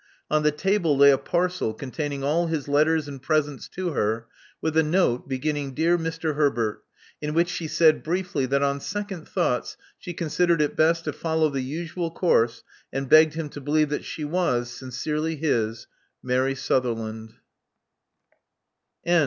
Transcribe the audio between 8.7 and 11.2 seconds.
second thoughts she considered it best to